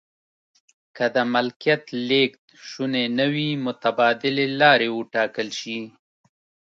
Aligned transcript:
که 0.95 1.05
د 1.15 1.17
ملکیت 1.33 1.83
لیږد 2.09 2.43
شونی 2.69 3.05
نه 3.17 3.25
وي 3.33 3.49
متبادلې 3.65 4.45
لارې 4.61 4.89
و 4.91 4.97
ټاکل 5.13 5.47
شي. 5.59 5.79